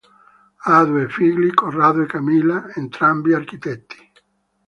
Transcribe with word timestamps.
Ha 0.63 0.83
due 0.83 1.07
figli, 1.09 1.53
Corrado 1.53 2.01
e 2.01 2.07
Camilla, 2.07 2.73
entrambi 2.73 3.35
architetti. 3.35 3.97